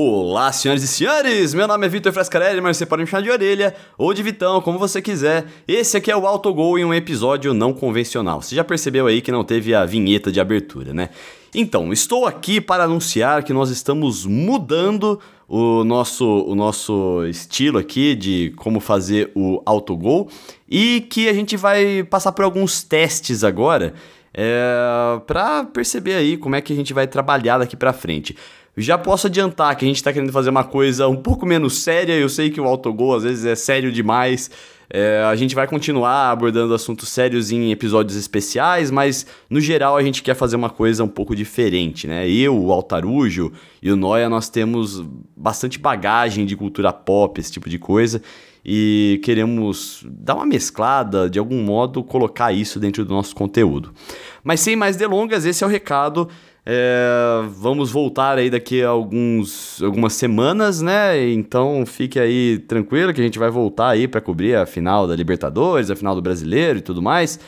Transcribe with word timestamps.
Olá, 0.00 0.52
senhoras 0.52 0.84
e 0.84 0.86
senhores! 0.86 1.52
Meu 1.52 1.66
nome 1.66 1.84
é 1.84 1.88
Vitor 1.88 2.12
Frescarelli, 2.12 2.60
mas 2.60 2.76
você 2.76 2.86
pode 2.86 3.02
me 3.02 3.08
chamar 3.08 3.20
de 3.20 3.30
orelha 3.32 3.74
ou 3.98 4.14
de 4.14 4.22
Vitão, 4.22 4.60
como 4.60 4.78
você 4.78 5.02
quiser. 5.02 5.46
Esse 5.66 5.96
aqui 5.96 6.08
é 6.08 6.16
o 6.16 6.24
Autogol 6.24 6.78
em 6.78 6.84
um 6.84 6.94
episódio 6.94 7.52
não 7.52 7.72
convencional. 7.72 8.40
Você 8.40 8.54
já 8.54 8.62
percebeu 8.62 9.08
aí 9.08 9.20
que 9.20 9.32
não 9.32 9.42
teve 9.42 9.74
a 9.74 9.84
vinheta 9.84 10.30
de 10.30 10.40
abertura, 10.40 10.94
né? 10.94 11.08
Então, 11.52 11.92
estou 11.92 12.26
aqui 12.26 12.60
para 12.60 12.84
anunciar 12.84 13.42
que 13.42 13.52
nós 13.52 13.70
estamos 13.70 14.24
mudando 14.24 15.18
o 15.48 15.82
nosso, 15.82 16.44
o 16.46 16.54
nosso 16.54 17.24
estilo 17.26 17.76
aqui 17.76 18.14
de 18.14 18.52
como 18.54 18.78
fazer 18.78 19.32
o 19.34 19.60
autogol 19.66 20.28
e 20.68 21.08
que 21.10 21.28
a 21.28 21.32
gente 21.32 21.56
vai 21.56 22.04
passar 22.04 22.30
por 22.30 22.44
alguns 22.44 22.84
testes 22.84 23.42
agora 23.42 23.94
é, 24.32 25.20
para 25.26 25.64
perceber 25.64 26.14
aí 26.14 26.36
como 26.36 26.54
é 26.54 26.60
que 26.60 26.72
a 26.72 26.76
gente 26.76 26.94
vai 26.94 27.08
trabalhar 27.08 27.58
daqui 27.58 27.76
para 27.76 27.92
frente. 27.92 28.36
Já 28.80 28.96
posso 28.96 29.26
adiantar 29.26 29.76
que 29.76 29.84
a 29.84 29.88
gente 29.88 29.96
está 29.96 30.12
querendo 30.12 30.32
fazer 30.32 30.50
uma 30.50 30.64
coisa 30.64 31.08
um 31.08 31.16
pouco 31.16 31.44
menos 31.44 31.78
séria. 31.78 32.12
Eu 32.12 32.28
sei 32.28 32.50
que 32.50 32.60
o 32.60 32.64
autogol 32.64 33.14
às 33.14 33.24
vezes 33.24 33.44
é 33.44 33.54
sério 33.54 33.90
demais. 33.90 34.50
É, 34.90 35.22
a 35.24 35.36
gente 35.36 35.54
vai 35.54 35.66
continuar 35.66 36.30
abordando 36.30 36.72
assuntos 36.72 37.10
sérios 37.10 37.52
em 37.52 37.70
episódios 37.70 38.16
especiais, 38.16 38.90
mas 38.90 39.26
no 39.50 39.60
geral 39.60 39.96
a 39.96 40.02
gente 40.02 40.22
quer 40.22 40.34
fazer 40.34 40.56
uma 40.56 40.70
coisa 40.70 41.04
um 41.04 41.08
pouco 41.08 41.36
diferente, 41.36 42.06
né? 42.06 42.28
Eu, 42.28 42.58
o 42.58 42.72
Altarujo 42.72 43.52
e 43.82 43.90
o 43.90 43.96
Noia, 43.96 44.30
nós 44.30 44.48
temos 44.48 45.04
bastante 45.36 45.78
bagagem 45.78 46.46
de 46.46 46.56
cultura 46.56 46.90
pop, 46.90 47.38
esse 47.38 47.52
tipo 47.52 47.68
de 47.68 47.78
coisa, 47.78 48.22
e 48.64 49.20
queremos 49.22 50.06
dar 50.08 50.36
uma 50.36 50.46
mesclada, 50.46 51.28
de 51.28 51.38
algum 51.38 51.62
modo, 51.62 52.02
colocar 52.02 52.50
isso 52.52 52.80
dentro 52.80 53.04
do 53.04 53.12
nosso 53.12 53.34
conteúdo. 53.34 53.92
Mas 54.42 54.60
sem 54.60 54.74
mais 54.74 54.96
delongas, 54.96 55.44
esse 55.44 55.62
é 55.62 55.66
o 55.66 55.70
recado. 55.70 56.28
É, 56.70 57.48
vamos 57.48 57.90
voltar 57.90 58.36
aí 58.36 58.50
daqui 58.50 58.82
a 58.82 58.90
alguns, 58.90 59.82
algumas 59.82 60.12
semanas, 60.12 60.82
né? 60.82 61.30
Então 61.30 61.86
fique 61.86 62.20
aí 62.20 62.58
tranquilo 62.58 63.14
que 63.14 63.22
a 63.22 63.24
gente 63.24 63.38
vai 63.38 63.48
voltar 63.48 63.88
aí 63.88 64.06
para 64.06 64.20
cobrir 64.20 64.54
a 64.54 64.66
final 64.66 65.06
da 65.08 65.16
Libertadores, 65.16 65.90
a 65.90 65.96
final 65.96 66.14
do 66.14 66.20
Brasileiro 66.20 66.78
e 66.78 66.82
tudo 66.82 67.00
mais. 67.00 67.40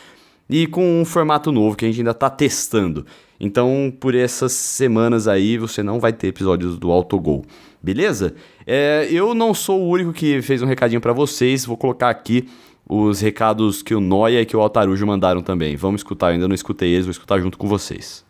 E 0.49 0.67
com 0.67 1.03
um 1.03 1.05
formato 1.05 1.53
novo 1.53 1.77
que 1.77 1.85
a 1.85 1.89
gente 1.89 1.99
ainda 2.01 2.13
está 2.13 2.31
testando. 2.31 3.05
Então, 3.39 3.93
por 4.01 4.15
essas 4.15 4.53
semanas 4.53 5.29
aí, 5.29 5.59
você 5.59 5.83
não 5.83 6.01
vai 6.01 6.15
ter 6.15 6.29
episódios 6.29 6.79
do 6.79 6.91
Autogol. 6.91 7.45
Beleza? 7.83 8.35
É, 8.67 9.07
eu 9.11 9.35
não 9.35 9.53
sou 9.53 9.83
o 9.83 9.89
único 9.91 10.15
que 10.15 10.41
fez 10.41 10.63
um 10.63 10.67
recadinho 10.67 11.01
para 11.01 11.13
vocês. 11.13 11.67
Vou 11.67 11.77
colocar 11.77 12.09
aqui 12.09 12.49
os 12.89 13.21
recados 13.21 13.83
que 13.83 13.95
o 13.95 14.01
Noia 14.01 14.41
e 14.41 14.47
que 14.47 14.57
o 14.57 14.61
Altarujo 14.61 15.07
mandaram 15.07 15.43
também. 15.43 15.77
Vamos 15.77 16.01
escutar, 16.01 16.29
eu 16.29 16.33
ainda 16.33 16.49
não 16.49 16.55
escutei 16.55 16.89
eles, 16.89 17.05
vou 17.05 17.13
escutar 17.13 17.39
junto 17.39 17.59
com 17.59 17.69
vocês. 17.69 18.30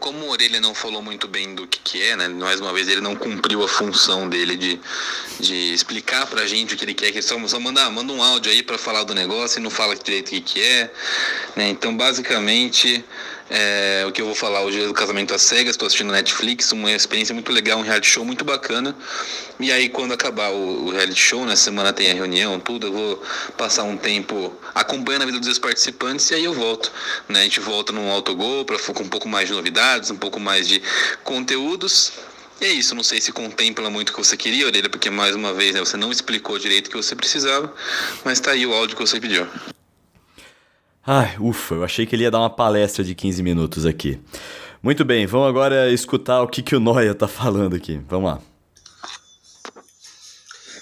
como 0.00 0.24
o 0.24 0.30
Orelha 0.30 0.60
não 0.60 0.74
falou 0.74 1.02
muito 1.02 1.28
bem 1.28 1.54
do 1.54 1.66
que, 1.66 1.78
que 1.78 2.02
é, 2.02 2.16
né? 2.16 2.26
Mais 2.26 2.58
uma 2.58 2.72
vez 2.72 2.88
ele 2.88 3.00
não 3.00 3.14
cumpriu 3.14 3.62
a 3.62 3.68
função 3.68 4.28
dele 4.28 4.56
de, 4.56 4.80
de 5.38 5.74
explicar 5.74 6.26
pra 6.26 6.46
gente 6.46 6.74
o 6.74 6.76
que 6.76 6.84
ele 6.84 6.94
quer, 6.94 7.12
que 7.12 7.18
é 7.18 7.22
só, 7.22 7.38
só 7.46 7.60
manda, 7.60 7.88
manda 7.90 8.12
um 8.12 8.22
áudio 8.22 8.50
aí 8.50 8.62
para 8.62 8.78
falar 8.78 9.04
do 9.04 9.14
negócio 9.14 9.60
e 9.60 9.62
não 9.62 9.70
fala 9.70 9.94
direito 9.94 10.28
o 10.28 10.30
que, 10.30 10.40
que 10.40 10.62
é. 10.62 10.90
Né? 11.54 11.68
Então, 11.68 11.94
basicamente, 11.94 13.04
é, 13.52 14.04
o 14.06 14.12
que 14.12 14.22
eu 14.22 14.26
vou 14.26 14.34
falar 14.34 14.60
hoje 14.60 14.80
é 14.80 14.86
do 14.86 14.94
Casamento 14.94 15.34
às 15.34 15.42
Cegas, 15.42 15.70
estou 15.70 15.86
assistindo 15.86 16.12
Netflix, 16.12 16.70
uma 16.70 16.92
experiência 16.92 17.34
muito 17.34 17.50
legal, 17.50 17.80
um 17.80 17.82
reality 17.82 18.08
show 18.08 18.24
muito 18.24 18.44
bacana. 18.44 18.94
E 19.58 19.72
aí, 19.72 19.88
quando 19.88 20.14
acabar 20.14 20.50
o, 20.52 20.86
o 20.86 20.90
reality 20.90 21.20
show, 21.20 21.44
na 21.44 21.56
semana 21.56 21.92
tem 21.92 22.12
a 22.12 22.14
reunião, 22.14 22.60
tudo, 22.60 22.86
eu 22.86 22.92
vou 22.92 23.22
passar 23.58 23.82
um 23.82 23.96
tempo 23.96 24.54
acompanhando 24.72 25.22
a 25.22 25.26
vida 25.26 25.40
dos 25.40 25.58
participantes 25.58 26.30
e 26.30 26.34
aí 26.36 26.44
eu 26.44 26.54
volto. 26.54 26.92
Né? 27.28 27.40
A 27.40 27.42
gente 27.42 27.58
volta 27.58 27.92
num 27.92 28.08
autogol 28.10 28.64
para 28.64 28.78
com 28.78 29.02
um 29.02 29.08
pouco 29.08 29.28
mais 29.28 29.48
de 29.48 29.54
um 30.10 30.16
pouco 30.16 30.38
mais 30.38 30.68
de 30.68 30.80
conteúdos. 31.24 32.12
E 32.60 32.66
é 32.66 32.68
isso, 32.68 32.94
não 32.94 33.02
sei 33.02 33.20
se 33.20 33.32
contempla 33.32 33.88
muito 33.88 34.10
o 34.10 34.12
que 34.12 34.18
você 34.18 34.36
queria, 34.36 34.66
Orelha, 34.66 34.88
porque 34.88 35.08
mais 35.08 35.34
uma 35.34 35.54
vez 35.54 35.74
né, 35.74 35.80
você 35.80 35.96
não 35.96 36.12
explicou 36.12 36.58
direito 36.58 36.88
o 36.88 36.90
que 36.90 36.96
você 36.96 37.16
precisava, 37.16 37.72
mas 38.22 38.38
tá 38.38 38.50
aí 38.50 38.66
o 38.66 38.74
áudio 38.74 38.96
que 38.96 39.02
você 39.02 39.18
pediu. 39.18 39.46
Ai, 41.06 41.36
ufa, 41.40 41.76
eu 41.76 41.84
achei 41.84 42.04
que 42.04 42.14
ele 42.14 42.24
ia 42.24 42.30
dar 42.30 42.38
uma 42.38 42.50
palestra 42.50 43.02
de 43.02 43.14
15 43.14 43.42
minutos 43.42 43.86
aqui. 43.86 44.20
Muito 44.82 45.04
bem, 45.04 45.26
vamos 45.26 45.48
agora 45.48 45.90
escutar 45.90 46.42
o 46.42 46.48
que, 46.48 46.62
que 46.62 46.76
o 46.76 46.80
Noia 46.80 47.14
tá 47.14 47.26
falando 47.26 47.74
aqui. 47.74 48.00
Vamos 48.08 48.30
lá. 48.30 48.40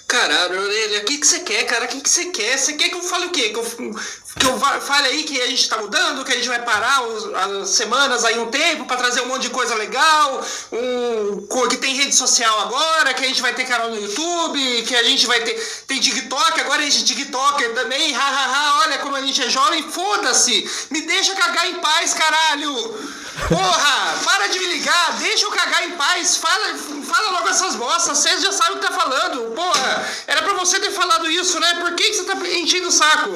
Caralho, 0.09 0.61
Orelha, 0.61 0.78
o 0.99 1.05
que, 1.05 1.17
que 1.17 1.27
você 1.27 1.39
quer, 1.39 1.63
cara? 1.65 1.85
O 1.85 1.87
que, 1.87 2.01
que 2.01 2.09
você 2.09 2.25
quer? 2.25 2.57
Você 2.57 2.73
quer 2.73 2.89
que 2.89 2.95
eu 2.95 3.01
fale 3.01 3.25
o 3.25 3.29
quê? 3.29 3.49
Que 3.49 3.57
eu, 3.57 3.63
que 3.63 4.45
eu 4.45 4.59
fale 4.81 5.07
aí 5.07 5.23
que 5.23 5.41
a 5.41 5.47
gente 5.47 5.67
tá 5.67 5.77
mudando, 5.77 6.23
que 6.23 6.31
a 6.31 6.35
gente 6.35 6.47
vai 6.47 6.63
parar 6.63 7.03
os, 7.03 7.33
as 7.33 7.69
semanas 7.69 8.23
aí 8.25 8.39
um 8.39 8.47
tempo 8.47 8.85
para 8.85 8.97
trazer 8.97 9.21
um 9.21 9.27
monte 9.27 9.43
de 9.43 9.49
coisa 9.49 9.75
legal, 9.75 10.45
um, 10.71 11.47
que 11.67 11.77
tem 11.77 11.95
rede 11.95 12.15
social 12.15 12.59
agora, 12.61 13.13
que 13.13 13.23
a 13.23 13.27
gente 13.27 13.41
vai 13.41 13.53
ter 13.53 13.65
canal 13.65 13.89
no 13.89 13.99
YouTube, 13.99 14.83
que 14.83 14.95
a 14.95 15.03
gente 15.03 15.27
vai 15.27 15.39
ter. 15.41 15.55
Tem 15.87 15.99
TikTok, 15.99 16.61
agora 16.61 16.81
a 16.81 16.85
gente 16.85 17.03
é 17.03 17.05
TikToker 17.05 17.73
também, 17.73 18.13
hahaha, 18.13 18.79
olha 18.85 18.97
como 18.99 19.15
a 19.15 19.21
gente 19.21 19.41
é 19.41 19.49
jovem, 19.49 19.83
foda-se! 19.89 20.87
Me 20.89 21.01
deixa 21.01 21.35
cagar 21.35 21.69
em 21.69 21.75
paz, 21.75 22.13
caralho! 22.13 23.19
Porra, 23.47 24.15
para 24.23 24.47
de 24.47 24.59
me 24.59 24.67
ligar, 24.67 25.17
deixa 25.17 25.45
eu 25.45 25.51
cagar 25.51 25.87
em 25.87 25.91
paz, 25.91 26.37
fala, 26.37 26.75
fala 26.75 27.31
logo 27.31 27.49
essas 27.49 27.75
bostas, 27.75 28.17
você 28.17 28.39
já 28.39 28.51
sabe 28.51 28.73
o 28.73 28.79
que 28.79 28.87
tá 28.87 28.93
falando, 28.93 29.55
porra! 29.55 30.05
Era 30.27 30.41
pra 30.41 30.53
você 30.53 30.79
ter 30.79 30.91
falado 30.91 31.29
isso, 31.29 31.59
né? 31.59 31.75
Por 31.75 31.95
que, 31.95 32.03
que 32.03 32.13
você 32.13 32.23
tá 32.25 32.35
enchendo 32.35 32.87
o 32.87 32.91
saco? 32.91 33.31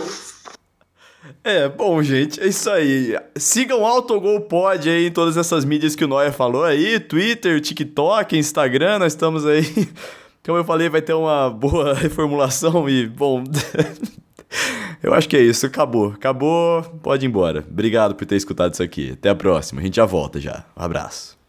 É, 1.43 1.67
bom, 1.67 2.01
gente, 2.01 2.39
é 2.41 2.47
isso 2.47 2.69
aí. 2.69 3.17
Sigam 3.35 3.85
Autogol 3.85 4.41
Pod 4.41 4.89
aí 4.89 5.07
em 5.07 5.11
todas 5.11 5.35
essas 5.35 5.65
mídias 5.65 5.95
que 5.95 6.05
o 6.05 6.07
Noia 6.07 6.31
falou 6.31 6.63
aí, 6.63 6.99
Twitter, 6.99 7.59
TikTok, 7.59 8.37
Instagram, 8.37 8.99
nós 8.99 9.13
estamos 9.13 9.45
aí. 9.45 9.63
Como 10.45 10.57
eu 10.57 10.65
falei, 10.65 10.89
vai 10.89 11.01
ter 11.01 11.13
uma 11.13 11.49
boa 11.49 11.93
reformulação 11.95 12.89
e, 12.89 13.07
bom, 13.07 13.43
eu 15.03 15.13
acho 15.13 15.29
que 15.29 15.37
é 15.37 15.41
isso, 15.41 15.65
acabou. 15.65 16.13
Acabou, 16.13 16.81
pode 17.03 17.25
ir 17.25 17.29
embora. 17.29 17.63
Obrigado 17.69 18.15
por 18.15 18.25
ter 18.25 18.37
escutado 18.37 18.73
isso 18.73 18.81
aqui. 18.81 19.11
Até 19.11 19.29
a 19.29 19.35
próxima, 19.35 19.81
a 19.81 19.83
gente 19.83 19.97
já 19.97 20.05
volta 20.05 20.39
já. 20.39 20.65
Um 20.75 20.81
abraço. 20.81 21.42